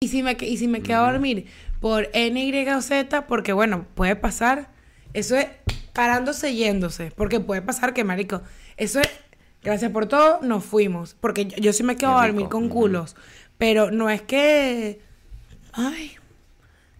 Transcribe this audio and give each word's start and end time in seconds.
Y 0.00 0.08
si 0.08 0.22
me, 0.22 0.36
y 0.38 0.58
si 0.58 0.68
me 0.68 0.82
quedo 0.82 1.06
a 1.06 1.12
dormir 1.12 1.46
por 1.80 2.10
N, 2.12 2.44
Y 2.44 2.68
o 2.68 2.82
Z, 2.82 3.26
porque 3.26 3.54
bueno, 3.54 3.86
puede 3.94 4.14
pasar. 4.14 4.68
Eso 5.14 5.36
es 5.36 5.46
parándose 5.94 6.54
yéndose. 6.54 7.12
Porque 7.16 7.40
puede 7.40 7.62
pasar 7.62 7.94
que, 7.94 8.04
marico, 8.04 8.42
eso 8.76 9.00
es. 9.00 9.08
Gracias 9.62 9.90
por 9.90 10.04
todo, 10.04 10.40
nos 10.42 10.66
fuimos. 10.66 11.16
Porque 11.18 11.46
yo, 11.46 11.56
yo 11.56 11.72
sí 11.72 11.82
me 11.82 11.96
quedo 11.96 12.18
a 12.18 12.26
dormir 12.26 12.48
con 12.50 12.68
culos. 12.68 13.16
Pero 13.56 13.90
no 13.90 14.10
es 14.10 14.20
que. 14.20 15.00
Ay, 15.72 16.12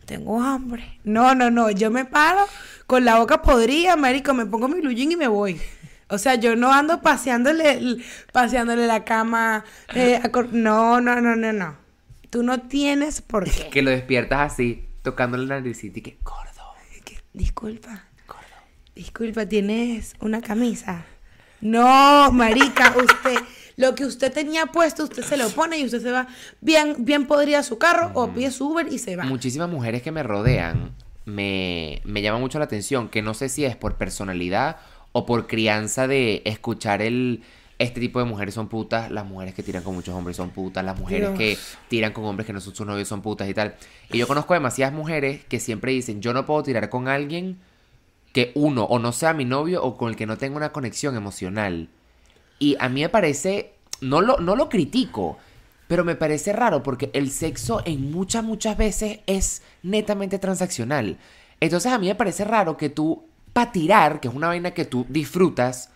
tengo 0.06 0.40
hambre. 0.42 0.98
No, 1.04 1.34
no, 1.34 1.50
no. 1.50 1.70
Yo 1.70 1.90
me 1.90 2.06
paro 2.06 2.46
con 2.86 3.04
la 3.04 3.18
boca 3.18 3.42
podrida, 3.42 3.96
marico. 3.96 4.32
Me 4.32 4.46
pongo 4.46 4.68
mi 4.68 4.80
blue 4.80 4.92
jean 4.92 5.12
y 5.12 5.16
me 5.16 5.28
voy. 5.28 5.60
O 6.08 6.16
sea, 6.16 6.36
yo 6.36 6.56
no 6.56 6.72
ando 6.72 7.02
paseándole, 7.02 7.98
paseándole 8.32 8.86
la 8.86 9.04
cama. 9.04 9.66
eh, 9.94 10.18
no, 10.52 11.02
no, 11.02 11.20
no, 11.20 11.36
no, 11.36 11.52
no. 11.52 11.85
Tú 12.30 12.42
no 12.42 12.62
tienes 12.62 13.22
por 13.22 13.44
qué. 13.44 13.68
Que 13.70 13.82
lo 13.82 13.90
despiertas 13.90 14.52
así, 14.52 14.86
tocándole 15.02 15.46
la 15.46 15.56
naricita 15.60 15.98
y 15.98 16.02
que 16.02 16.18
gordo. 16.22 16.46
Disculpa. 17.32 18.04
Disculpa, 18.94 19.44
¿tienes 19.44 20.14
una 20.20 20.40
camisa? 20.40 21.04
No, 21.60 22.32
marica, 22.32 22.94
usted, 22.96 23.36
lo 23.76 23.94
que 23.94 24.06
usted 24.06 24.32
tenía 24.32 24.66
puesto, 24.66 25.04
usted 25.04 25.22
se 25.22 25.36
lo 25.36 25.50
pone 25.50 25.78
y 25.78 25.84
usted 25.84 26.00
se 26.00 26.10
va 26.10 26.26
bien, 26.62 26.96
bien 27.00 27.26
podría 27.26 27.62
su 27.62 27.76
carro 27.76 28.10
o 28.14 28.32
pide 28.32 28.50
su 28.50 28.70
Uber 28.70 28.90
y 28.90 28.98
se 28.98 29.16
va. 29.16 29.24
Muchísimas 29.24 29.68
mujeres 29.68 30.00
que 30.00 30.12
me 30.12 30.22
rodean 30.22 30.94
me, 31.26 32.00
me 32.04 32.22
llama 32.22 32.38
mucho 32.38 32.58
la 32.58 32.64
atención, 32.64 33.10
que 33.10 33.20
no 33.20 33.34
sé 33.34 33.50
si 33.50 33.66
es 33.66 33.76
por 33.76 33.96
personalidad 33.96 34.78
o 35.12 35.26
por 35.26 35.46
crianza 35.46 36.08
de 36.08 36.40
escuchar 36.46 37.02
el... 37.02 37.42
Este 37.78 38.00
tipo 38.00 38.18
de 38.18 38.24
mujeres 38.24 38.54
son 38.54 38.68
putas, 38.68 39.10
las 39.10 39.26
mujeres 39.26 39.54
que 39.54 39.62
tiran 39.62 39.82
con 39.82 39.94
muchos 39.94 40.14
hombres 40.14 40.36
son 40.36 40.50
putas, 40.50 40.82
las 40.84 40.98
mujeres 40.98 41.28
Dios. 41.28 41.38
que 41.38 41.58
tiran 41.88 42.12
con 42.12 42.24
hombres 42.24 42.46
que 42.46 42.54
no 42.54 42.60
son 42.60 42.74
sus 42.74 42.86
novios 42.86 43.06
son 43.06 43.20
putas 43.20 43.48
y 43.48 43.54
tal. 43.54 43.74
Y 44.10 44.18
yo 44.18 44.26
conozco 44.26 44.54
demasiadas 44.54 44.94
mujeres 44.94 45.44
que 45.44 45.60
siempre 45.60 45.92
dicen, 45.92 46.22
yo 46.22 46.32
no 46.32 46.46
puedo 46.46 46.62
tirar 46.62 46.88
con 46.88 47.06
alguien 47.06 47.58
que 48.32 48.52
uno 48.54 48.84
o 48.84 48.98
no 48.98 49.12
sea 49.12 49.34
mi 49.34 49.44
novio 49.44 49.82
o 49.82 49.96
con 49.96 50.08
el 50.08 50.16
que 50.16 50.26
no 50.26 50.38
tenga 50.38 50.56
una 50.56 50.72
conexión 50.72 51.16
emocional. 51.16 51.88
Y 52.58 52.76
a 52.80 52.88
mí 52.88 53.02
me 53.02 53.08
parece, 53.08 53.74
no 54.00 54.22
lo, 54.22 54.38
no 54.38 54.56
lo 54.56 54.68
critico, 54.70 55.38
pero 55.88 56.04
me 56.04 56.16
parece 56.16 56.52
raro 56.52 56.82
porque 56.82 57.10
el 57.12 57.30
sexo 57.30 57.82
en 57.84 58.10
muchas, 58.10 58.42
muchas 58.42 58.76
veces 58.76 59.20
es 59.26 59.62
netamente 59.82 60.38
transaccional. 60.38 61.18
Entonces 61.60 61.92
a 61.92 61.98
mí 61.98 62.08
me 62.08 62.14
parece 62.14 62.44
raro 62.44 62.76
que 62.76 62.88
tú, 62.88 63.24
para 63.52 63.72
tirar, 63.72 64.20
que 64.20 64.28
es 64.28 64.34
una 64.34 64.48
vaina 64.48 64.72
que 64.72 64.84
tú 64.84 65.06
disfrutas, 65.08 65.90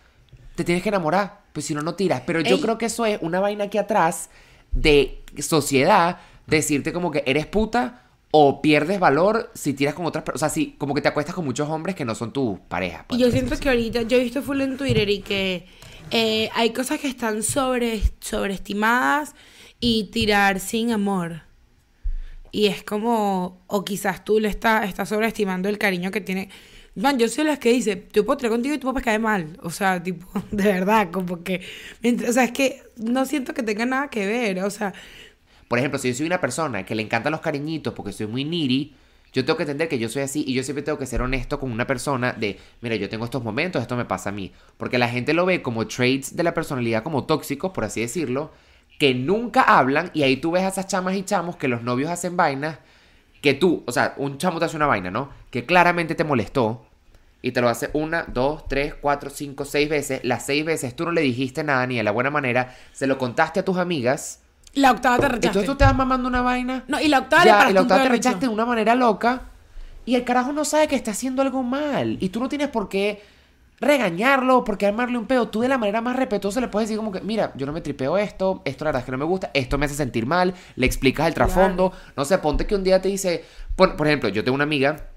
te 0.55 0.63
tienes 0.63 0.83
que 0.83 0.89
enamorar, 0.89 1.40
pues 1.53 1.65
si 1.65 1.73
no, 1.73 1.81
no 1.81 1.95
tiras. 1.95 2.23
Pero 2.25 2.41
yo 2.41 2.55
Ey. 2.55 2.61
creo 2.61 2.77
que 2.77 2.85
eso 2.85 3.05
es 3.05 3.19
una 3.21 3.39
vaina 3.39 3.65
aquí 3.65 3.77
atrás 3.77 4.29
de 4.71 5.21
sociedad, 5.39 6.19
decirte 6.47 6.93
como 6.93 7.11
que 7.11 7.23
eres 7.25 7.45
puta 7.45 8.03
o 8.31 8.61
pierdes 8.61 8.99
valor 8.99 9.51
si 9.53 9.73
tiras 9.73 9.93
con 9.93 10.05
otras 10.05 10.23
personas. 10.23 10.41
O 10.41 10.45
sea, 10.45 10.49
si 10.49 10.71
como 10.77 10.93
que 10.93 11.01
te 11.01 11.09
acuestas 11.09 11.35
con 11.35 11.45
muchos 11.45 11.69
hombres 11.69 11.95
que 11.95 12.05
no 12.05 12.15
son 12.15 12.31
tus 12.31 12.59
parejas. 12.59 13.01
Y 13.01 13.07
pues, 13.09 13.19
yo 13.19 13.27
por 13.27 13.33
siento 13.33 13.59
que 13.59 13.69
ahorita, 13.69 14.01
yo 14.03 14.17
he 14.17 14.23
visto 14.23 14.41
full 14.41 14.61
en 14.61 14.77
Twitter 14.77 15.09
y 15.09 15.21
que 15.21 15.65
eh, 16.11 16.49
hay 16.53 16.71
cosas 16.71 16.99
que 16.99 17.07
están 17.07 17.43
sobre, 17.43 18.01
sobreestimadas 18.19 19.35
y 19.79 20.05
tirar 20.05 20.59
sin 20.59 20.91
amor. 20.91 21.43
Y 22.51 22.67
es 22.67 22.83
como, 22.83 23.61
o 23.67 23.85
quizás 23.85 24.23
tú 24.25 24.39
le 24.39 24.49
estás 24.49 24.87
estás 24.89 25.09
sobreestimando 25.09 25.69
el 25.69 25.77
cariño 25.77 26.11
que 26.11 26.21
tiene. 26.21 26.49
Man, 26.95 27.17
yo 27.19 27.29
soy 27.29 27.45
las 27.45 27.59
que 27.59 27.71
dice, 27.71 28.07
yo 28.11 28.25
puedo 28.25 28.37
tirar 28.37 28.51
contigo 28.51 28.75
y 28.75 28.77
tú 28.77 28.91
puedes 28.91 29.03
caer 29.05 29.19
mal. 29.21 29.57
O 29.63 29.69
sea, 29.69 30.01
tipo, 30.03 30.27
de 30.51 30.63
verdad, 30.63 31.09
como 31.11 31.43
que. 31.43 31.61
mientras- 32.01 32.31
o 32.31 32.33
sea, 32.33 32.43
es 32.45 32.51
que 32.51 32.83
no 32.97 33.25
siento 33.25 33.53
que 33.53 33.63
tenga 33.63 33.85
nada 33.85 34.09
que 34.09 34.25
ver. 34.27 34.63
O 34.63 34.69
sea, 34.69 34.93
Por 35.67 35.79
ejemplo, 35.79 35.97
si 35.99 36.09
yo 36.09 36.15
soy 36.15 36.25
una 36.25 36.41
persona 36.41 36.85
que 36.85 36.95
le 36.95 37.03
encantan 37.03 37.31
los 37.31 37.41
cariñitos 37.41 37.93
porque 37.93 38.11
soy 38.11 38.27
muy 38.27 38.43
needy, 38.43 38.93
yo 39.33 39.45
tengo 39.45 39.55
que 39.57 39.63
entender 39.63 39.87
que 39.87 39.97
yo 39.99 40.09
soy 40.09 40.23
así 40.23 40.43
y 40.45 40.53
yo 40.53 40.63
siempre 40.63 40.83
tengo 40.83 40.97
que 40.97 41.05
ser 41.05 41.21
honesto 41.21 41.59
con 41.59 41.71
una 41.71 41.87
persona 41.87 42.33
de, 42.33 42.59
mira, 42.81 42.95
yo 42.97 43.07
tengo 43.09 43.23
estos 43.25 43.43
momentos, 43.43 43.81
esto 43.81 43.95
me 43.95 44.03
pasa 44.05 44.29
a 44.29 44.33
mí. 44.33 44.51
Porque 44.77 44.97
la 44.97 45.07
gente 45.07 45.33
lo 45.33 45.45
ve 45.45 45.61
como 45.61 45.87
traits 45.87 46.35
de 46.35 46.43
la 46.43 46.53
personalidad, 46.53 47.03
como 47.03 47.25
tóxicos, 47.25 47.71
por 47.71 47.85
así 47.85 48.01
decirlo, 48.01 48.51
que 48.99 49.13
nunca 49.15 49.61
hablan 49.61 50.11
y 50.13 50.23
ahí 50.23 50.35
tú 50.37 50.51
ves 50.51 50.63
a 50.63 50.67
esas 50.67 50.87
chamas 50.87 51.15
y 51.15 51.23
chamos 51.23 51.55
que 51.55 51.67
los 51.69 51.81
novios 51.83 52.09
hacen 52.11 52.35
vainas 52.37 52.79
que 53.41 53.53
tú, 53.55 53.83
o 53.85 53.91
sea, 53.91 54.13
un 54.17 54.37
chamo 54.37 54.59
te 54.59 54.65
hace 54.65 54.75
una 54.75 54.85
vaina, 54.85 55.11
¿no? 55.11 55.29
Que 55.49 55.65
claramente 55.65 56.15
te 56.15 56.23
molestó 56.23 56.85
y 57.41 57.51
te 57.51 57.61
lo 57.61 57.69
hace 57.69 57.89
una, 57.93 58.25
dos, 58.27 58.67
tres, 58.67 58.93
cuatro, 58.93 59.29
cinco, 59.29 59.65
seis 59.65 59.89
veces. 59.89 60.21
Las 60.23 60.45
seis 60.45 60.63
veces 60.63 60.95
tú 60.95 61.05
no 61.05 61.11
le 61.11 61.21
dijiste 61.21 61.63
nada 61.63 61.85
ni 61.87 61.97
de 61.97 62.03
la 62.03 62.11
buena 62.11 62.29
manera, 62.29 62.75
se 62.93 63.07
lo 63.07 63.17
contaste 63.17 63.59
a 63.59 63.65
tus 63.65 63.77
amigas. 63.77 64.39
la 64.73 64.91
octava 64.91 65.17
te 65.17 65.27
rechaste. 65.27 65.47
Entonces 65.47 65.69
tú 65.69 65.75
te 65.75 65.83
vas 65.83 65.95
mamando 65.95 66.27
una 66.27 66.41
vaina. 66.41 66.83
No, 66.87 67.01
y 67.01 67.07
la 67.07 67.19
octava 67.19 67.43
ya, 67.43 67.69
y 67.69 67.73
la 67.73 67.81
octava 67.81 68.03
te 68.03 68.09
rechaste 68.09 68.41
de 68.41 68.53
una 68.53 68.65
manera 68.65 68.93
loca. 68.95 69.41
Y 70.05 70.15
el 70.15 70.23
carajo 70.23 70.51
no 70.51 70.65
sabe 70.65 70.87
que 70.87 70.95
está 70.95 71.11
haciendo 71.11 71.41
algo 71.41 71.63
mal. 71.63 72.17
Y 72.19 72.29
tú 72.29 72.39
no 72.39 72.47
tienes 72.47 72.69
por 72.69 72.89
qué 72.89 73.23
regañarlo, 73.81 74.63
por 74.63 74.77
qué 74.77 74.85
armarle 74.85 75.17
un 75.17 75.25
pedo. 75.25 75.49
Tú 75.49 75.61
de 75.61 75.67
la 75.67 75.77
manera 75.77 76.01
más 76.01 76.15
respetuosa 76.15 76.61
le 76.61 76.67
puedes 76.67 76.87
decir 76.87 76.97
como 76.97 77.11
que, 77.11 77.19
mira, 77.21 77.51
yo 77.55 77.65
no 77.65 77.73
me 77.73 77.81
tripeo 77.81 78.17
esto, 78.17 78.61
esto 78.63 78.85
la 78.85 78.89
verdad 78.89 79.01
es 79.01 79.05
que 79.05 79.11
no 79.11 79.17
me 79.17 79.25
gusta, 79.25 79.49
esto 79.53 79.77
me 79.77 79.87
hace 79.87 79.95
sentir 79.95 80.25
mal, 80.25 80.53
le 80.75 80.85
explicas 80.85 81.27
el 81.27 81.33
trasfondo. 81.33 81.91
No 82.15 82.23
sé, 82.23 82.37
ponte 82.37 82.67
que 82.67 82.75
un 82.75 82.83
día 82.83 83.01
te 83.01 83.09
dice, 83.09 83.43
por, 83.75 83.95
por 83.95 84.07
ejemplo, 84.07 84.29
yo 84.29 84.43
tengo 84.43 84.55
una 84.55 84.63
amiga, 84.63 85.09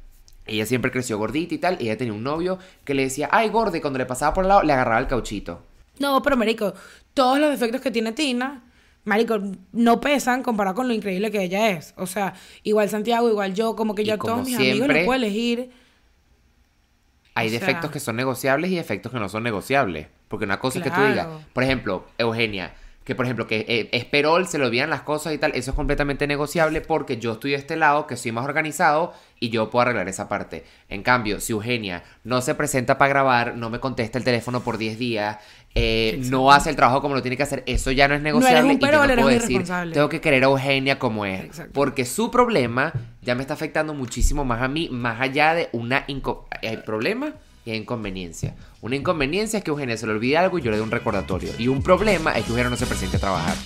ella 0.46 0.64
siempre 0.64 0.90
creció 0.90 1.18
gordita 1.18 1.54
y 1.54 1.58
tal, 1.58 1.76
y 1.78 1.84
ella 1.84 1.98
tenía 1.98 2.14
un 2.14 2.24
novio 2.24 2.58
que 2.84 2.94
le 2.94 3.02
decía, 3.02 3.28
ay, 3.30 3.50
gorda, 3.50 3.76
y 3.76 3.80
cuando 3.82 3.98
le 3.98 4.06
pasaba 4.06 4.32
por 4.32 4.44
el 4.44 4.48
lado, 4.48 4.62
le 4.62 4.72
agarraba 4.72 4.98
el 4.98 5.06
cauchito. 5.06 5.60
No, 5.98 6.22
pero 6.22 6.36
marico, 6.36 6.72
todos 7.12 7.38
los 7.38 7.50
defectos 7.50 7.82
que 7.82 7.90
tiene 7.90 8.12
Tina, 8.12 8.64
marico, 9.04 9.38
no 9.72 10.00
pesan 10.00 10.42
comparado 10.42 10.74
con 10.74 10.88
lo 10.88 10.94
increíble 10.94 11.30
que 11.30 11.42
ella 11.42 11.70
es. 11.70 11.92
O 11.98 12.06
sea, 12.06 12.32
igual 12.62 12.88
Santiago, 12.88 13.28
igual 13.28 13.54
yo, 13.54 13.76
como 13.76 13.94
que 13.94 14.02
Y 14.02 14.06
yo 14.06 14.14
a 14.14 14.18
como 14.18 14.34
todos 14.34 14.46
mis 14.46 14.56
amigos 14.56 14.88
los 14.88 15.04
puedo 15.04 15.14
elegir. 15.14 15.83
Hay 17.34 17.48
O 17.48 17.50
sea- 17.50 17.60
defectos 17.60 17.90
que 17.90 18.00
son 18.00 18.16
negociables 18.16 18.70
y 18.70 18.76
defectos 18.76 19.12
que 19.12 19.18
no 19.18 19.28
son 19.28 19.42
negociables. 19.42 20.06
Porque 20.28 20.44
una 20.44 20.58
cosa 20.58 20.78
es 20.78 20.84
que 20.84 20.90
tú 20.90 21.00
digas, 21.02 21.26
por 21.52 21.62
ejemplo, 21.62 22.06
Eugenia, 22.18 22.72
que 23.04 23.14
por 23.14 23.26
ejemplo, 23.26 23.46
que 23.46 23.66
eh, 23.68 23.88
es 23.92 24.04
Perol, 24.06 24.48
se 24.48 24.58
le 24.58 24.64
olvidan 24.64 24.88
las 24.88 25.02
cosas 25.02 25.34
y 25.34 25.38
tal, 25.38 25.52
eso 25.54 25.72
es 25.72 25.76
completamente 25.76 26.26
negociable 26.26 26.80
porque 26.80 27.18
yo 27.18 27.32
estoy 27.32 27.50
de 27.50 27.58
este 27.58 27.76
lado, 27.76 28.06
que 28.06 28.16
soy 28.16 28.32
más 28.32 28.44
organizado 28.46 29.12
y 29.38 29.50
yo 29.50 29.68
puedo 29.68 29.82
arreglar 29.82 30.08
esa 30.08 30.26
parte. 30.28 30.64
En 30.88 31.02
cambio, 31.02 31.38
si 31.40 31.52
Eugenia 31.52 32.02
no 32.24 32.40
se 32.40 32.54
presenta 32.54 32.96
para 32.96 33.10
grabar, 33.10 33.56
no 33.56 33.68
me 33.68 33.78
contesta 33.78 34.16
el 34.16 34.24
teléfono 34.24 34.60
por 34.60 34.78
10 34.78 34.98
días, 34.98 35.36
eh, 35.74 36.18
no 36.30 36.50
hace 36.50 36.70
el 36.70 36.76
trabajo 36.76 37.02
como 37.02 37.14
lo 37.14 37.20
tiene 37.20 37.36
que 37.36 37.42
hacer, 37.42 37.62
eso 37.66 37.90
ya 37.90 38.08
no 38.08 38.14
es 38.14 38.22
negociable. 38.22 38.60
un 38.62 38.70
y 38.72 38.78
yo 38.78 39.06
no 39.06 39.14
puedo 39.16 39.28
decir, 39.28 39.64
tengo 39.92 40.08
que 40.08 40.20
querer 40.22 40.44
a 40.44 40.46
Eugenia 40.46 40.98
como 40.98 41.26
es. 41.26 41.44
Exacto. 41.44 41.72
Porque 41.74 42.06
su 42.06 42.30
problema 42.30 42.92
ya 43.24 43.34
me 43.34 43.42
está 43.42 43.54
afectando 43.54 43.94
muchísimo 43.94 44.44
más 44.44 44.62
a 44.62 44.68
mí, 44.68 44.88
más 44.90 45.20
allá 45.20 45.54
de 45.54 45.68
una 45.72 46.04
hay 46.06 46.76
problema 46.84 47.32
y 47.64 47.70
hay 47.70 47.78
inconveniencia. 47.78 48.54
Una 48.82 48.96
inconveniencia 48.96 49.58
es 49.58 49.64
que 49.64 49.70
Eugenia 49.70 49.96
se 49.96 50.06
le 50.06 50.12
olvide 50.12 50.36
algo 50.36 50.58
y 50.58 50.62
yo 50.62 50.70
le 50.70 50.76
dé 50.76 50.82
un 50.82 50.90
recordatorio. 50.90 51.50
Y 51.58 51.68
un 51.68 51.82
problema 51.82 52.32
es 52.32 52.44
que 52.44 52.50
Eugenia 52.50 52.70
no 52.70 52.76
se 52.76 52.86
presente 52.86 53.16
a 53.16 53.20
trabajar. 53.20 53.56